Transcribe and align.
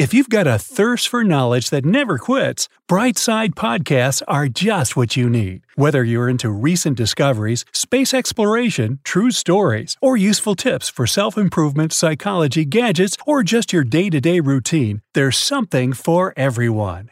If 0.00 0.14
you've 0.14 0.30
got 0.30 0.46
a 0.46 0.58
thirst 0.58 1.08
for 1.08 1.22
knowledge 1.24 1.68
that 1.68 1.84
never 1.84 2.16
quits, 2.16 2.70
Brightside 2.88 3.50
Podcasts 3.50 4.22
are 4.26 4.48
just 4.48 4.96
what 4.96 5.14
you 5.14 5.28
need. 5.28 5.60
Whether 5.74 6.02
you're 6.02 6.30
into 6.30 6.48
recent 6.48 6.96
discoveries, 6.96 7.66
space 7.74 8.14
exploration, 8.14 9.00
true 9.04 9.30
stories, 9.30 9.98
or 10.00 10.16
useful 10.16 10.54
tips 10.54 10.88
for 10.88 11.06
self 11.06 11.36
improvement, 11.36 11.92
psychology, 11.92 12.64
gadgets, 12.64 13.18
or 13.26 13.42
just 13.42 13.74
your 13.74 13.84
day 13.84 14.08
to 14.08 14.22
day 14.22 14.40
routine, 14.40 15.02
there's 15.12 15.36
something 15.36 15.92
for 15.92 16.32
everyone. 16.34 17.10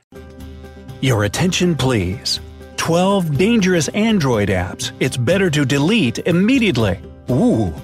Your 1.02 1.24
attention, 1.24 1.76
please. 1.76 2.40
12 2.78 3.36
dangerous 3.36 3.88
Android 3.88 4.48
apps 4.48 4.92
it's 4.98 5.18
better 5.18 5.50
to 5.50 5.66
delete 5.66 6.20
immediately. 6.20 6.98
Ooh. 7.30 7.74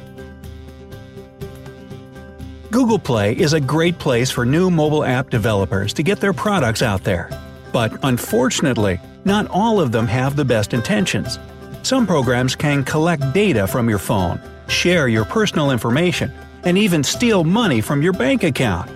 Google 2.75 2.99
Play 2.99 3.35
is 3.37 3.53
a 3.53 3.61
great 3.61 4.01
place 4.01 4.33
for 4.33 4.45
new 4.45 4.69
mobile 4.69 5.05
app 5.05 5.31
developers 5.31 5.93
to 5.93 6.03
get 6.03 6.19
their 6.19 6.33
products 6.33 6.83
out 6.83 7.05
there. 7.05 7.31
But 7.73 7.97
unfortunately, 8.03 8.99
not 9.25 9.47
all 9.47 9.81
of 9.81 9.93
them 9.93 10.09
have 10.09 10.35
the 10.35 10.45
best 10.45 10.75
intentions. 10.75 11.39
Some 11.85 12.05
programs 12.05 12.57
can 12.57 12.83
collect 12.83 13.33
data 13.33 13.69
from 13.69 13.89
your 13.89 14.01
phone, 14.01 14.41
share 14.67 15.07
your 15.07 15.25
personal 15.25 15.71
information, 15.71 16.33
and 16.65 16.77
even 16.77 17.05
steal 17.05 17.45
money 17.45 17.81
from 17.81 18.03
your 18.03 18.13
bank 18.13 18.43
account. 18.43 18.91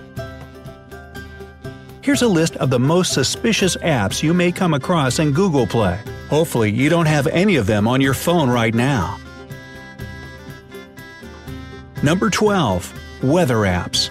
Here's 2.01 2.21
a 2.21 2.27
list 2.27 2.57
of 2.57 2.69
the 2.69 2.79
most 2.79 3.13
suspicious 3.13 3.77
apps 3.77 4.21
you 4.21 4.33
may 4.33 4.51
come 4.51 4.73
across 4.73 5.19
in 5.19 5.31
Google 5.31 5.65
Play. 5.65 5.97
Hopefully, 6.27 6.69
you 6.69 6.89
don't 6.89 7.05
have 7.05 7.27
any 7.27 7.55
of 7.55 7.65
them 7.65 7.87
on 7.87 8.01
your 8.01 8.13
phone 8.13 8.49
right 8.49 8.75
now. 8.75 9.17
Number 12.03 12.29
12 12.29 12.98
Weather 13.21 13.57
apps. 13.57 14.09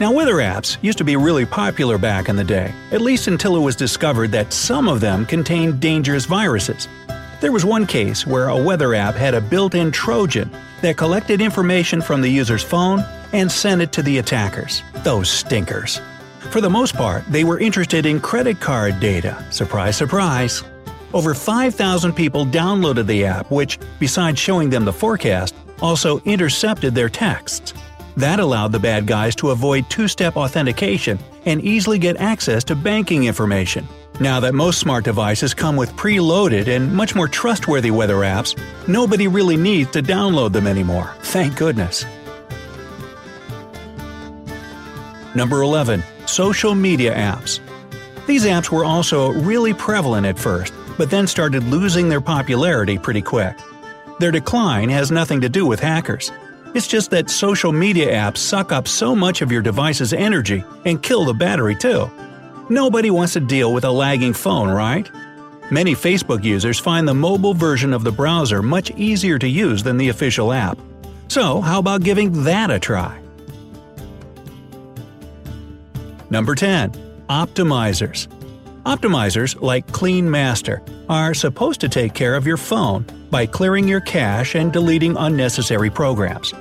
Now, 0.00 0.10
weather 0.10 0.36
apps 0.36 0.78
used 0.80 0.96
to 0.98 1.04
be 1.04 1.16
really 1.16 1.44
popular 1.44 1.98
back 1.98 2.30
in 2.30 2.36
the 2.36 2.44
day, 2.44 2.72
at 2.92 3.02
least 3.02 3.26
until 3.26 3.56
it 3.56 3.60
was 3.60 3.76
discovered 3.76 4.32
that 4.32 4.54
some 4.54 4.88
of 4.88 5.00
them 5.00 5.26
contained 5.26 5.80
dangerous 5.80 6.24
viruses. 6.24 6.88
There 7.42 7.52
was 7.52 7.66
one 7.66 7.86
case 7.86 8.26
where 8.26 8.48
a 8.48 8.56
weather 8.56 8.94
app 8.94 9.16
had 9.16 9.34
a 9.34 9.40
built 9.42 9.74
in 9.74 9.92
Trojan 9.92 10.50
that 10.80 10.96
collected 10.96 11.42
information 11.42 12.00
from 12.00 12.22
the 12.22 12.30
user's 12.30 12.62
phone 12.62 13.04
and 13.34 13.52
sent 13.52 13.82
it 13.82 13.92
to 13.92 14.02
the 14.02 14.16
attackers. 14.16 14.82
Those 15.04 15.30
stinkers. 15.30 16.00
For 16.50 16.62
the 16.62 16.70
most 16.70 16.94
part, 16.94 17.26
they 17.28 17.44
were 17.44 17.58
interested 17.58 18.06
in 18.06 18.18
credit 18.18 18.60
card 18.60 18.98
data. 18.98 19.44
Surprise, 19.50 19.98
surprise. 19.98 20.64
Over 21.12 21.34
5,000 21.34 22.14
people 22.14 22.46
downloaded 22.46 23.06
the 23.06 23.26
app, 23.26 23.50
which, 23.50 23.78
besides 24.00 24.38
showing 24.38 24.70
them 24.70 24.86
the 24.86 24.92
forecast, 24.92 25.54
also 25.82 26.20
intercepted 26.20 26.94
their 26.94 27.10
texts. 27.10 27.74
That 28.18 28.40
allowed 28.40 28.72
the 28.72 28.80
bad 28.80 29.06
guys 29.06 29.36
to 29.36 29.50
avoid 29.50 29.88
two 29.88 30.08
step 30.08 30.36
authentication 30.36 31.20
and 31.44 31.62
easily 31.62 32.00
get 32.00 32.16
access 32.16 32.64
to 32.64 32.74
banking 32.74 33.24
information. 33.24 33.86
Now 34.18 34.40
that 34.40 34.54
most 34.54 34.80
smart 34.80 35.04
devices 35.04 35.54
come 35.54 35.76
with 35.76 35.92
preloaded 35.92 36.66
and 36.66 36.92
much 36.92 37.14
more 37.14 37.28
trustworthy 37.28 37.92
weather 37.92 38.16
apps, 38.16 38.58
nobody 38.88 39.28
really 39.28 39.56
needs 39.56 39.92
to 39.92 40.02
download 40.02 40.52
them 40.52 40.66
anymore. 40.66 41.14
Thank 41.20 41.56
goodness. 41.56 42.04
Number 45.36 45.62
11. 45.62 46.02
Social 46.26 46.74
media 46.74 47.14
apps. 47.14 47.60
These 48.26 48.46
apps 48.46 48.68
were 48.68 48.84
also 48.84 49.30
really 49.30 49.74
prevalent 49.74 50.26
at 50.26 50.40
first, 50.40 50.74
but 50.96 51.08
then 51.08 51.28
started 51.28 51.62
losing 51.62 52.08
their 52.08 52.20
popularity 52.20 52.98
pretty 52.98 53.22
quick. 53.22 53.56
Their 54.18 54.32
decline 54.32 54.88
has 54.88 55.12
nothing 55.12 55.40
to 55.42 55.48
do 55.48 55.64
with 55.64 55.78
hackers. 55.78 56.32
It's 56.74 56.86
just 56.86 57.10
that 57.10 57.30
social 57.30 57.72
media 57.72 58.12
apps 58.12 58.38
suck 58.38 58.72
up 58.72 58.86
so 58.86 59.14
much 59.14 59.42
of 59.42 59.50
your 59.50 59.62
device's 59.62 60.12
energy 60.12 60.62
and 60.84 61.02
kill 61.02 61.24
the 61.24 61.34
battery 61.34 61.74
too. 61.74 62.10
Nobody 62.68 63.10
wants 63.10 63.32
to 63.32 63.40
deal 63.40 63.72
with 63.72 63.84
a 63.84 63.90
lagging 63.90 64.34
phone, 64.34 64.68
right? 64.68 65.10
Many 65.70 65.94
Facebook 65.94 66.44
users 66.44 66.78
find 66.78 67.08
the 67.08 67.14
mobile 67.14 67.54
version 67.54 67.92
of 67.92 68.04
the 68.04 68.12
browser 68.12 68.62
much 68.62 68.90
easier 68.92 69.38
to 69.38 69.48
use 69.48 69.82
than 69.82 69.96
the 69.96 70.10
official 70.10 70.52
app. 70.52 70.78
So, 71.28 71.60
how 71.60 71.78
about 71.78 72.02
giving 72.02 72.44
that 72.44 72.70
a 72.70 72.78
try? 72.78 73.18
Number 76.30 76.54
10. 76.54 76.92
Optimizers. 77.28 78.28
Optimizers, 78.84 79.60
like 79.60 79.86
Clean 79.92 80.30
Master, 80.30 80.82
are 81.08 81.34
supposed 81.34 81.80
to 81.80 81.88
take 81.88 82.14
care 82.14 82.34
of 82.34 82.46
your 82.46 82.56
phone 82.56 83.04
by 83.30 83.44
clearing 83.44 83.86
your 83.86 84.00
cache 84.00 84.54
and 84.54 84.72
deleting 84.72 85.16
unnecessary 85.16 85.90
programs. 85.90 86.54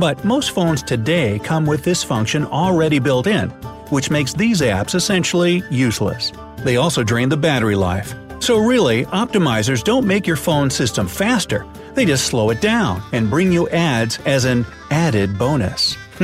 But 0.00 0.24
most 0.24 0.52
phones 0.52 0.82
today 0.82 1.38
come 1.40 1.66
with 1.66 1.84
this 1.84 2.02
function 2.02 2.46
already 2.46 2.98
built 2.98 3.26
in, 3.26 3.50
which 3.90 4.10
makes 4.10 4.32
these 4.32 4.62
apps 4.62 4.94
essentially 4.94 5.62
useless. 5.70 6.32
They 6.60 6.78
also 6.78 7.02
drain 7.02 7.28
the 7.28 7.36
battery 7.36 7.74
life. 7.74 8.14
So 8.38 8.56
really, 8.56 9.04
optimizers 9.04 9.84
don't 9.84 10.06
make 10.06 10.26
your 10.26 10.36
phone 10.36 10.70
system 10.70 11.06
faster, 11.06 11.66
they 11.92 12.06
just 12.06 12.24
slow 12.24 12.48
it 12.48 12.62
down 12.62 13.02
and 13.12 13.28
bring 13.28 13.52
you 13.52 13.68
ads 13.68 14.18
as 14.24 14.46
an 14.46 14.64
added 14.90 15.38
bonus. 15.38 15.98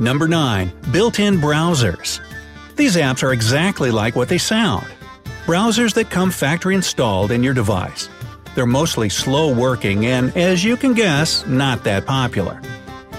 Number 0.00 0.26
9. 0.26 0.72
Built-in 0.90 1.36
browsers. 1.36 2.20
These 2.74 2.96
apps 2.96 3.22
are 3.22 3.32
exactly 3.32 3.92
like 3.92 4.16
what 4.16 4.28
they 4.28 4.38
sound. 4.38 4.88
Browsers 5.46 5.94
that 5.94 6.10
come 6.10 6.32
factory 6.32 6.74
installed 6.74 7.30
in 7.30 7.44
your 7.44 7.54
device. 7.54 8.08
They're 8.58 8.66
mostly 8.66 9.08
slow 9.08 9.54
working 9.54 10.06
and, 10.06 10.36
as 10.36 10.64
you 10.64 10.76
can 10.76 10.92
guess, 10.92 11.46
not 11.46 11.84
that 11.84 12.06
popular. 12.06 12.60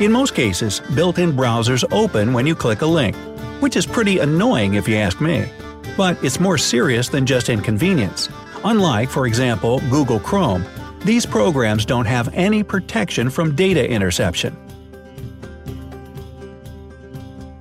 In 0.01 0.11
most 0.11 0.35
cases, 0.35 0.81
built 0.93 1.17
in 1.17 1.31
browsers 1.31 1.85
open 1.93 2.33
when 2.33 2.45
you 2.45 2.53
click 2.53 2.81
a 2.81 2.85
link, 2.85 3.15
which 3.61 3.77
is 3.77 3.85
pretty 3.85 4.19
annoying 4.19 4.73
if 4.73 4.85
you 4.85 4.97
ask 4.97 5.21
me. 5.21 5.45
But 5.95 6.21
it's 6.21 6.41
more 6.41 6.57
serious 6.57 7.07
than 7.07 7.25
just 7.25 7.47
inconvenience. 7.47 8.27
Unlike, 8.65 9.11
for 9.11 9.27
example, 9.27 9.79
Google 9.89 10.19
Chrome, 10.19 10.65
these 11.05 11.25
programs 11.25 11.85
don't 11.85 12.05
have 12.05 12.27
any 12.33 12.61
protection 12.61 13.29
from 13.29 13.55
data 13.55 13.89
interception. 13.89 14.57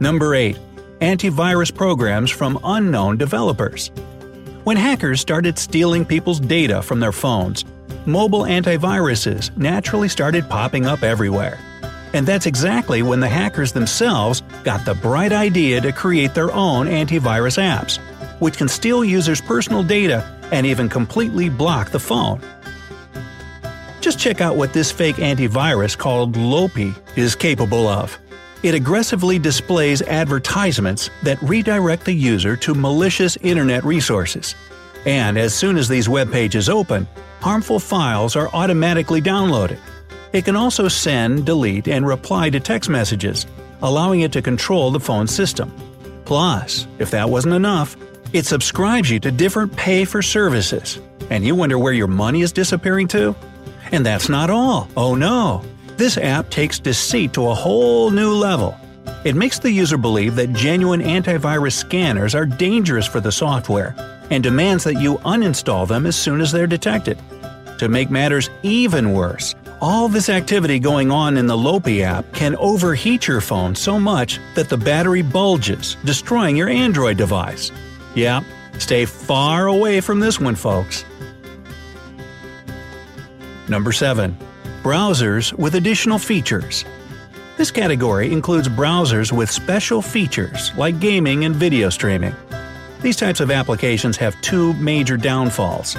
Number 0.00 0.34
8. 0.34 0.58
Antivirus 1.00 1.72
programs 1.72 2.32
from 2.32 2.58
unknown 2.64 3.18
developers. 3.18 3.92
When 4.64 4.76
hackers 4.76 5.22
started 5.22 5.58
stealing 5.58 6.04
people's 6.04 6.40
data 6.40 6.82
from 6.82 7.00
their 7.00 7.12
phones, 7.12 7.64
mobile 8.08 8.42
antiviruses 8.42 9.56
naturally 9.56 10.08
started 10.08 10.48
popping 10.48 10.86
up 10.86 11.02
everywhere. 11.02 11.58
And 12.14 12.26
that's 12.26 12.46
exactly 12.46 13.02
when 13.02 13.20
the 13.20 13.28
hackers 13.28 13.72
themselves 13.72 14.42
got 14.64 14.84
the 14.84 14.94
bright 14.94 15.32
idea 15.32 15.80
to 15.82 15.92
create 15.92 16.34
their 16.34 16.50
own 16.52 16.86
antivirus 16.86 17.58
apps, 17.62 17.98
which 18.40 18.56
can 18.56 18.66
steal 18.66 19.04
users' 19.04 19.42
personal 19.42 19.82
data 19.82 20.24
and 20.50 20.66
even 20.66 20.88
completely 20.88 21.50
block 21.50 21.90
the 21.90 22.00
phone. 22.00 22.40
Just 24.00 24.18
check 24.18 24.40
out 24.40 24.56
what 24.56 24.72
this 24.72 24.90
fake 24.90 25.16
antivirus 25.16 25.96
called 25.96 26.34
Loapi 26.34 26.96
is 27.16 27.34
capable 27.34 27.86
of. 27.86 28.18
It 28.62 28.74
aggressively 28.74 29.38
displays 29.38 30.02
advertisements 30.02 31.10
that 31.22 31.40
redirect 31.42 32.04
the 32.04 32.14
user 32.14 32.56
to 32.56 32.74
malicious 32.74 33.36
internet 33.42 33.84
resources. 33.84 34.54
And 35.06 35.38
as 35.38 35.54
soon 35.54 35.76
as 35.76 35.88
these 35.88 36.08
web 36.08 36.30
pages 36.32 36.68
open, 36.68 37.06
harmful 37.40 37.78
files 37.78 38.36
are 38.36 38.48
automatically 38.52 39.20
downloaded. 39.20 39.78
It 40.32 40.44
can 40.44 40.56
also 40.56 40.88
send, 40.88 41.46
delete, 41.46 41.88
and 41.88 42.06
reply 42.06 42.50
to 42.50 42.60
text 42.60 42.90
messages, 42.90 43.46
allowing 43.82 44.20
it 44.20 44.32
to 44.32 44.42
control 44.42 44.90
the 44.90 45.00
phone 45.00 45.26
system. 45.26 45.72
Plus, 46.24 46.86
if 46.98 47.10
that 47.12 47.30
wasn't 47.30 47.54
enough, 47.54 47.96
it 48.32 48.44
subscribes 48.44 49.10
you 49.10 49.18
to 49.20 49.30
different 49.30 49.74
pay 49.76 50.04
for 50.04 50.20
services. 50.20 51.00
And 51.30 51.44
you 51.44 51.54
wonder 51.54 51.78
where 51.78 51.92
your 51.92 52.06
money 52.06 52.42
is 52.42 52.52
disappearing 52.52 53.08
to? 53.08 53.34
And 53.92 54.04
that's 54.04 54.28
not 54.28 54.50
all. 54.50 54.88
Oh 54.96 55.14
no! 55.14 55.64
This 55.96 56.18
app 56.18 56.50
takes 56.50 56.78
deceit 56.78 57.32
to 57.32 57.48
a 57.48 57.54
whole 57.54 58.10
new 58.10 58.34
level. 58.34 58.78
It 59.24 59.34
makes 59.34 59.58
the 59.58 59.70
user 59.70 59.98
believe 59.98 60.36
that 60.36 60.52
genuine 60.52 61.00
antivirus 61.00 61.72
scanners 61.72 62.34
are 62.34 62.46
dangerous 62.46 63.06
for 63.06 63.20
the 63.20 63.32
software 63.32 63.94
and 64.30 64.42
demands 64.42 64.84
that 64.84 65.00
you 65.00 65.16
uninstall 65.18 65.88
them 65.88 66.06
as 66.06 66.16
soon 66.16 66.40
as 66.40 66.52
they're 66.52 66.66
detected. 66.66 67.18
To 67.78 67.88
make 67.88 68.10
matters 68.10 68.50
even 68.62 69.12
worse, 69.12 69.54
all 69.80 70.08
this 70.08 70.28
activity 70.28 70.78
going 70.78 71.10
on 71.10 71.36
in 71.36 71.46
the 71.46 71.56
Loapi 71.56 72.02
app 72.02 72.32
can 72.32 72.56
overheat 72.56 73.26
your 73.26 73.40
phone 73.40 73.74
so 73.74 73.98
much 73.98 74.38
that 74.54 74.68
the 74.68 74.76
battery 74.76 75.22
bulges, 75.22 75.96
destroying 76.04 76.56
your 76.56 76.68
Android 76.68 77.16
device. 77.16 77.70
Yeah, 78.14 78.42
stay 78.78 79.04
far 79.04 79.66
away 79.66 80.00
from 80.00 80.20
this 80.20 80.40
one, 80.40 80.54
folks. 80.54 81.04
Number 83.68 83.92
7 83.92 84.36
browsers 84.82 85.52
with 85.52 85.74
additional 85.74 86.18
features. 86.18 86.84
This 87.58 87.72
category 87.72 88.32
includes 88.32 88.68
browsers 88.68 89.32
with 89.32 89.50
special 89.50 90.00
features 90.00 90.72
like 90.76 91.00
gaming 91.00 91.44
and 91.44 91.56
video 91.56 91.90
streaming. 91.90 92.32
These 93.02 93.16
types 93.16 93.40
of 93.40 93.50
applications 93.50 94.16
have 94.16 94.40
two 94.42 94.74
major 94.74 95.16
downfalls. 95.16 95.96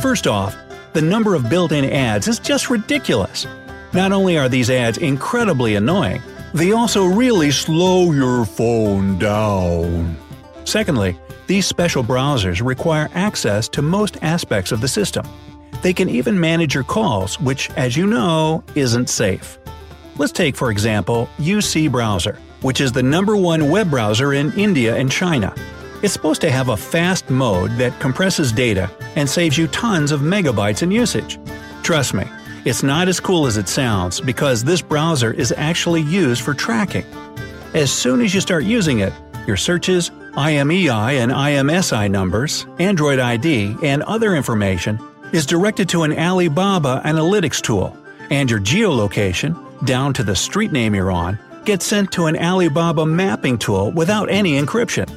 First 0.00 0.26
off, 0.26 0.56
the 0.94 1.02
number 1.02 1.34
of 1.34 1.50
built 1.50 1.70
in 1.70 1.84
ads 1.84 2.28
is 2.28 2.38
just 2.38 2.70
ridiculous. 2.70 3.46
Not 3.92 4.10
only 4.10 4.38
are 4.38 4.48
these 4.48 4.70
ads 4.70 4.96
incredibly 4.96 5.74
annoying, 5.74 6.22
They 6.54 6.72
also 6.72 7.06
really 7.06 7.50
slow 7.50 8.12
your 8.12 8.44
phone 8.44 9.18
down. 9.18 10.16
Secondly, 10.64 11.18
these 11.46 11.66
special 11.66 12.04
browsers 12.04 12.64
require 12.64 13.08
access 13.14 13.68
to 13.68 13.80
most 13.80 14.18
aspects 14.20 14.70
of 14.70 14.82
the 14.82 14.88
system. 14.88 15.26
They 15.82 15.94
can 15.94 16.10
even 16.10 16.38
manage 16.38 16.74
your 16.74 16.84
calls, 16.84 17.40
which, 17.40 17.70
as 17.70 17.96
you 17.96 18.06
know, 18.06 18.62
isn't 18.74 19.08
safe. 19.08 19.58
Let's 20.18 20.32
take, 20.32 20.56
for 20.56 20.70
example, 20.70 21.28
UC 21.38 21.90
Browser, 21.90 22.38
which 22.60 22.80
is 22.80 22.92
the 22.92 23.02
number 23.02 23.36
one 23.36 23.70
web 23.70 23.90
browser 23.90 24.34
in 24.34 24.52
India 24.52 24.94
and 24.94 25.10
China. 25.10 25.54
It's 26.02 26.12
supposed 26.12 26.42
to 26.42 26.50
have 26.50 26.68
a 26.68 26.76
fast 26.76 27.30
mode 27.30 27.70
that 27.78 27.98
compresses 27.98 28.52
data 28.52 28.90
and 29.16 29.28
saves 29.28 29.56
you 29.56 29.68
tons 29.68 30.12
of 30.12 30.20
megabytes 30.20 30.82
in 30.82 30.90
usage. 30.90 31.38
Trust 31.82 32.12
me, 32.12 32.24
it's 32.64 32.82
not 32.82 33.08
as 33.08 33.20
cool 33.20 33.46
as 33.46 33.56
it 33.56 33.68
sounds 33.68 34.20
because 34.20 34.62
this 34.62 34.82
browser 34.82 35.32
is 35.32 35.54
actually 35.56 36.02
used 36.02 36.42
for 36.42 36.52
tracking. 36.52 37.06
As 37.72 37.90
soon 37.90 38.20
as 38.20 38.34
you 38.34 38.40
start 38.40 38.64
using 38.64 39.00
it, 39.00 39.12
your 39.46 39.56
searches, 39.56 40.10
IMEI 40.34 41.22
and 41.22 41.32
IMSI 41.32 42.10
numbers, 42.10 42.66
Android 42.78 43.18
ID, 43.18 43.76
and 43.82 44.02
other 44.02 44.36
information 44.36 45.00
is 45.32 45.46
directed 45.46 45.88
to 45.88 46.02
an 46.02 46.12
Alibaba 46.12 47.00
analytics 47.04 47.62
tool, 47.62 47.96
and 48.30 48.50
your 48.50 48.60
geolocation, 48.60 49.71
down 49.84 50.12
to 50.14 50.22
the 50.22 50.36
street 50.36 50.72
name 50.72 50.94
you're 50.94 51.10
on, 51.10 51.38
gets 51.64 51.86
sent 51.86 52.12
to 52.12 52.26
an 52.26 52.36
Alibaba 52.36 53.06
mapping 53.06 53.58
tool 53.58 53.92
without 53.92 54.30
any 54.30 54.60
encryption. 54.60 55.10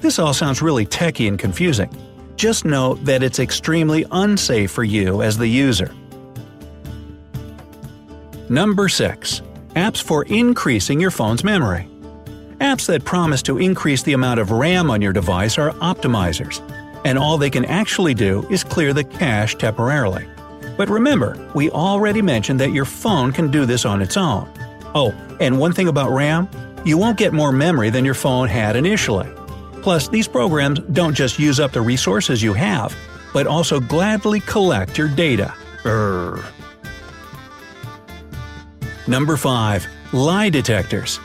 This 0.00 0.18
all 0.18 0.34
sounds 0.34 0.62
really 0.62 0.84
techy 0.84 1.28
and 1.28 1.38
confusing. 1.38 1.90
Just 2.36 2.64
know 2.64 2.94
that 2.94 3.22
it's 3.22 3.38
extremely 3.38 4.04
unsafe 4.10 4.70
for 4.70 4.84
you 4.84 5.22
as 5.22 5.38
the 5.38 5.46
user. 5.46 5.92
Number 8.48 8.88
6. 8.88 9.42
Apps 9.76 10.02
for 10.02 10.24
increasing 10.24 11.00
your 11.00 11.10
phone's 11.10 11.44
memory. 11.44 11.88
Apps 12.60 12.86
that 12.86 13.04
promise 13.04 13.42
to 13.42 13.58
increase 13.58 14.02
the 14.02 14.12
amount 14.12 14.40
of 14.40 14.50
RAM 14.50 14.90
on 14.90 15.00
your 15.00 15.12
device 15.12 15.56
are 15.56 15.70
optimizers, 15.74 16.60
and 17.04 17.18
all 17.18 17.38
they 17.38 17.50
can 17.50 17.64
actually 17.64 18.14
do 18.14 18.46
is 18.50 18.62
clear 18.62 18.92
the 18.92 19.04
cache 19.04 19.54
temporarily. 19.54 20.26
But 20.76 20.88
remember, 20.88 21.50
we 21.54 21.70
already 21.70 22.22
mentioned 22.22 22.60
that 22.60 22.72
your 22.72 22.84
phone 22.84 23.32
can 23.32 23.50
do 23.50 23.66
this 23.66 23.84
on 23.84 24.02
its 24.02 24.16
own. 24.16 24.50
Oh, 24.94 25.12
and 25.40 25.58
one 25.58 25.72
thing 25.72 25.88
about 25.88 26.10
RAM 26.10 26.48
you 26.84 26.98
won't 26.98 27.16
get 27.16 27.32
more 27.32 27.52
memory 27.52 27.90
than 27.90 28.04
your 28.04 28.14
phone 28.14 28.48
had 28.48 28.74
initially. 28.74 29.30
Plus, 29.82 30.08
these 30.08 30.26
programs 30.26 30.80
don't 30.92 31.14
just 31.14 31.38
use 31.38 31.60
up 31.60 31.72
the 31.72 31.80
resources 31.80 32.42
you 32.42 32.52
have, 32.52 32.96
but 33.32 33.46
also 33.46 33.78
gladly 33.78 34.40
collect 34.40 34.98
your 34.98 35.08
data. 35.08 35.54
Urgh. 35.82 36.44
Number 39.06 39.36
5. 39.36 39.86
Lie 40.12 40.50
detectors. 40.50 41.20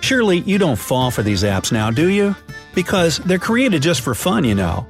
Surely 0.00 0.38
you 0.40 0.58
don't 0.58 0.78
fall 0.78 1.10
for 1.10 1.22
these 1.22 1.42
apps 1.42 1.72
now, 1.72 1.90
do 1.90 2.08
you? 2.08 2.34
Because 2.74 3.18
they're 3.18 3.38
created 3.38 3.82
just 3.82 4.00
for 4.00 4.14
fun, 4.14 4.44
you 4.44 4.54
know. 4.54 4.86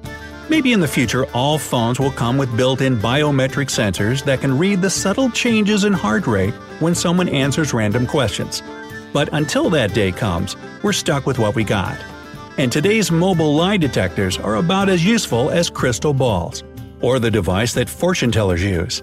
Maybe 0.51 0.73
in 0.73 0.81
the 0.81 0.89
future 0.89 1.27
all 1.33 1.59
phones 1.59 2.01
will 2.01 2.11
come 2.11 2.39
with 2.39 2.57
built-in 2.57 2.97
biometric 2.97 3.69
sensors 3.69 4.25
that 4.25 4.41
can 4.41 4.57
read 4.57 4.81
the 4.81 4.89
subtle 4.89 5.31
changes 5.31 5.85
in 5.85 5.93
heart 5.93 6.27
rate 6.27 6.55
when 6.81 6.95
someone 6.95 7.29
answers 7.29 7.75
random 7.75 8.07
questions. 8.07 8.63
But 9.13 9.29
until 9.33 9.69
that 9.71 9.93
day 9.93 10.11
comes, 10.11 10.57
we're 10.83 10.95
stuck 10.95 11.27
with 11.27 11.39
what 11.39 11.55
we 11.55 11.65
got. 11.65 11.99
And 12.57 12.73
today's 12.73 13.11
mobile 13.11 13.55
lie 13.55 13.77
detectors 13.77 14.39
are 14.39 14.57
about 14.57 14.89
as 14.89 15.05
useful 15.05 15.51
as 15.51 15.69
crystal 15.69 16.15
balls, 16.15 16.65
or 17.03 17.19
the 17.19 17.31
device 17.31 17.75
that 17.75 17.91
fortune 17.91 18.33
tellers 18.33 18.63
use. 18.65 19.03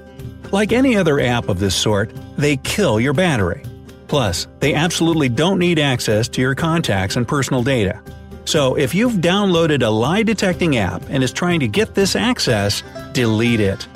Like 0.51 0.71
any 0.71 0.97
other 0.97 1.19
app 1.19 1.47
of 1.47 1.59
this 1.59 1.75
sort, 1.75 2.11
they 2.37 2.57
kill 2.57 2.99
your 2.99 3.13
battery. 3.13 3.63
Plus, 4.07 4.47
they 4.61 4.73
absolutely 4.73 5.29
don't 5.29 5.59
need 5.59 5.77
access 5.77 6.27
to 6.29 6.41
your 6.41 6.55
contacts 6.55 7.15
and 7.15 7.27
personal 7.27 7.61
data. 7.61 8.01
So 8.45 8.75
if 8.75 8.93
you've 8.93 9.13
downloaded 9.13 9.83
a 9.83 9.89
lie 9.89 10.23
detecting 10.23 10.77
app 10.77 11.01
and 11.09 11.23
is 11.23 11.33
trying 11.33 11.59
to 11.59 11.67
get 11.67 11.95
this 11.95 12.15
access, 12.15 12.83
delete 13.11 13.59
it. 13.59 13.87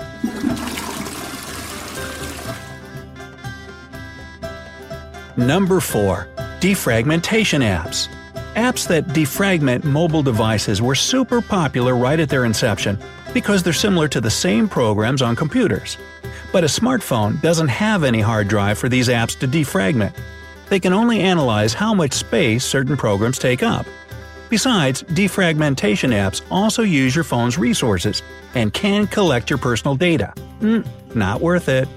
Number 5.38 5.80
4. 5.80 6.28
Defragmentation 6.60 7.64
apps. 7.64 8.10
Apps 8.56 8.88
that 8.88 9.06
defragment 9.08 9.84
mobile 9.86 10.24
devices 10.24 10.82
were 10.82 10.96
super 10.96 11.42
popular 11.42 11.96
right 11.96 12.20
at 12.20 12.28
their 12.28 12.44
inception 12.44 12.98
because 13.34 13.64
they're 13.64 13.72
similar 13.72 14.08
to 14.10 14.20
the 14.20 14.30
same 14.30 14.68
programs 14.68 15.22
on 15.22 15.36
computers. 15.36 15.98
But 16.52 16.64
a 16.64 16.68
smartphone 16.68 17.40
doesn't 17.42 17.68
have 17.68 18.04
any 18.04 18.20
hard 18.20 18.48
drive 18.48 18.80
for 18.80 18.90
these 18.90 19.08
apps 19.08 19.38
to 19.40 19.48
defragment. 19.48 20.14
They 20.68 20.80
can 20.80 20.94
only 20.94 21.22
analyze 21.22 21.74
how 21.74 21.94
much 21.94 22.14
space 22.14 22.66
certain 22.66 22.98
programs 22.98 23.40
take 23.40 23.64
up. 23.64 23.86
Besides, 24.50 25.04
defragmentation 25.04 26.12
apps 26.12 26.42
also 26.50 26.82
use 26.82 27.16
your 27.16 27.24
phone's 27.24 27.58
resources 27.58 28.24
and 28.56 28.74
can 28.74 29.08
collect 29.08 29.50
your 29.50 29.60
personal 29.60 29.96
data. 29.96 30.34
Mm, 30.60 30.88
not 31.16 31.42
worth 31.42 31.70
it. 31.70 31.88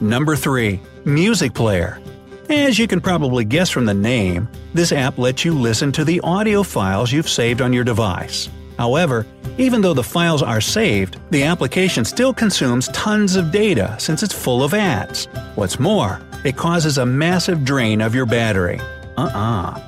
Number 0.00 0.36
3. 0.36 0.80
Music 1.04 1.54
Player. 1.54 2.00
As 2.48 2.78
you 2.78 2.88
can 2.88 3.00
probably 3.00 3.44
guess 3.44 3.70
from 3.70 3.84
the 3.84 3.94
name, 3.94 4.48
this 4.74 4.92
app 4.92 5.18
lets 5.18 5.44
you 5.44 5.54
listen 5.54 5.92
to 5.92 6.04
the 6.04 6.20
audio 6.20 6.62
files 6.62 7.12
you've 7.12 7.28
saved 7.28 7.60
on 7.60 7.72
your 7.72 7.84
device. 7.84 8.48
However, 8.76 9.26
even 9.58 9.82
though 9.82 9.94
the 9.94 10.02
files 10.02 10.42
are 10.42 10.60
saved, 10.60 11.18
the 11.30 11.44
application 11.44 12.04
still 12.04 12.32
consumes 12.32 12.88
tons 12.88 13.36
of 13.36 13.52
data 13.52 13.94
since 13.98 14.22
it's 14.22 14.34
full 14.34 14.64
of 14.64 14.74
ads. 14.74 15.26
What's 15.54 15.78
more, 15.78 16.20
it 16.44 16.56
causes 16.56 16.98
a 16.98 17.06
massive 17.06 17.64
drain 17.64 18.00
of 18.00 18.14
your 18.14 18.26
battery. 18.26 18.80
Uh-uh. 19.16 19.80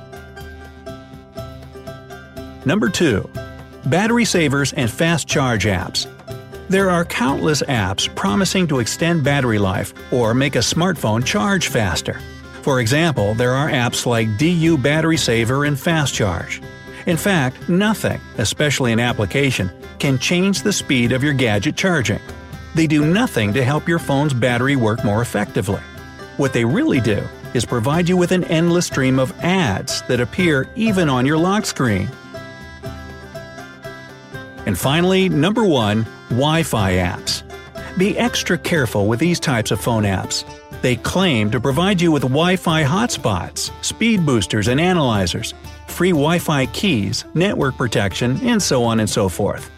Number 2.65 2.89
2. 2.89 3.29
Battery 3.85 4.25
savers 4.25 4.73
and 4.73 4.89
fast 4.89 5.27
charge 5.27 5.65
apps. 5.65 6.07
There 6.69 6.89
are 6.89 7.03
countless 7.03 7.61
apps 7.63 8.13
promising 8.15 8.67
to 8.67 8.79
extend 8.79 9.23
battery 9.23 9.59
life 9.59 9.93
or 10.13 10.33
make 10.33 10.55
a 10.55 10.59
smartphone 10.59 11.25
charge 11.25 11.67
faster. 11.67 12.19
For 12.61 12.79
example, 12.79 13.33
there 13.33 13.51
are 13.51 13.69
apps 13.69 14.05
like 14.05 14.37
DU 14.37 14.77
Battery 14.77 15.17
Saver 15.17 15.65
and 15.65 15.77
Fast 15.77 16.13
Charge. 16.13 16.61
In 17.05 17.17
fact, 17.17 17.67
nothing, 17.67 18.21
especially 18.37 18.93
an 18.93 18.99
application, 19.01 19.69
can 19.99 20.17
change 20.17 20.61
the 20.61 20.71
speed 20.71 21.11
of 21.11 21.21
your 21.21 21.33
gadget 21.33 21.75
charging. 21.75 22.21
They 22.73 22.87
do 22.87 23.05
nothing 23.05 23.53
to 23.53 23.63
help 23.63 23.87
your 23.87 23.99
phone's 23.99 24.33
battery 24.33 24.77
work 24.77 25.03
more 25.03 25.21
effectively. 25.21 25.81
What 26.37 26.53
they 26.53 26.63
really 26.63 27.01
do 27.01 27.27
is 27.53 27.65
provide 27.65 28.09
you 28.09 28.17
with 28.17 28.31
an 28.31 28.43
endless 28.45 28.87
stream 28.87 29.19
of 29.19 29.31
ads 29.41 30.01
that 30.03 30.19
appear 30.19 30.67
even 30.75 31.09
on 31.09 31.25
your 31.25 31.37
lock 31.37 31.65
screen. 31.65 32.09
And 34.65 34.77
finally, 34.77 35.29
number 35.29 35.63
1 35.63 36.05
Wi 36.29 36.63
Fi 36.63 36.93
apps. 36.93 37.43
Be 37.97 38.17
extra 38.17 38.57
careful 38.57 39.07
with 39.07 39.19
these 39.19 39.39
types 39.39 39.71
of 39.71 39.79
phone 39.79 40.03
apps. 40.03 40.45
They 40.81 40.95
claim 40.95 41.51
to 41.51 41.59
provide 41.59 42.01
you 42.01 42.11
with 42.11 42.23
Wi 42.23 42.55
Fi 42.55 42.83
hotspots, 42.83 43.71
speed 43.83 44.25
boosters, 44.25 44.67
and 44.67 44.81
analyzers, 44.81 45.53
free 45.87 46.11
Wi 46.11 46.39
Fi 46.39 46.65
keys, 46.67 47.25
network 47.33 47.77
protection, 47.77 48.39
and 48.41 48.61
so 48.61 48.83
on 48.83 48.99
and 48.99 49.09
so 49.09 49.29
forth. 49.29 49.69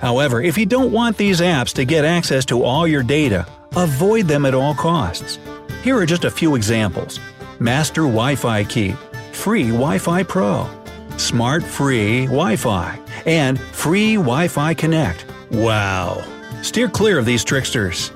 However, 0.00 0.42
if 0.42 0.58
you 0.58 0.66
don't 0.66 0.92
want 0.92 1.16
these 1.16 1.40
apps 1.40 1.72
to 1.74 1.84
get 1.84 2.04
access 2.04 2.44
to 2.46 2.62
all 2.62 2.86
your 2.86 3.02
data, 3.02 3.46
avoid 3.74 4.26
them 4.26 4.44
at 4.44 4.54
all 4.54 4.74
costs. 4.74 5.38
Here 5.86 5.96
are 5.96 6.04
just 6.04 6.24
a 6.24 6.30
few 6.32 6.56
examples 6.56 7.20
Master 7.60 8.00
Wi 8.00 8.34
Fi 8.34 8.64
Key, 8.64 8.96
Free 9.30 9.68
Wi 9.68 9.98
Fi 9.98 10.24
Pro, 10.24 10.68
Smart 11.16 11.62
Free 11.62 12.24
Wi 12.24 12.56
Fi, 12.56 12.98
and 13.24 13.60
Free 13.60 14.16
Wi 14.16 14.48
Fi 14.48 14.74
Connect. 14.74 15.26
Wow! 15.52 16.24
Steer 16.62 16.88
clear 16.88 17.20
of 17.20 17.24
these 17.24 17.44
tricksters. 17.44 18.10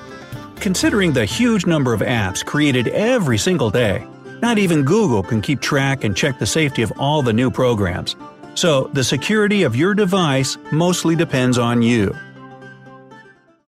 Considering 0.57 1.13
the 1.13 1.25
huge 1.25 1.65
number 1.65 1.95
of 1.95 2.01
apps 2.01 2.45
created 2.45 2.89
every 2.89 3.39
single 3.39 3.71
day, 3.71 4.05
not 4.43 4.59
even 4.59 4.83
Google 4.83 5.23
can 5.23 5.41
keep 5.41 5.61
track 5.61 6.03
and 6.03 6.17
check 6.17 6.41
the 6.41 6.47
safety 6.47 6.83
of 6.83 6.93
all 6.99 7.23
the 7.23 7.33
new 7.33 7.53
programs. 7.53 8.17
So, 8.57 8.91
the 8.95 9.05
security 9.05 9.63
of 9.63 9.77
your 9.77 9.95
device 9.95 10.59
mostly 10.73 11.15
depends 11.15 11.57
on 11.57 11.83
you. 11.83 12.17